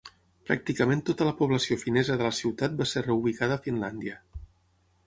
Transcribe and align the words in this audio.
Pràcticament 0.45 1.03
tota 1.09 1.27
la 1.27 1.33
població 1.41 1.77
finesa 1.83 2.17
de 2.23 2.27
la 2.29 2.33
ciutat 2.39 2.77
va 2.81 2.89
ser 2.95 3.05
reubicada 3.11 3.61
a 3.61 3.65
Finlàndia. 3.69 4.19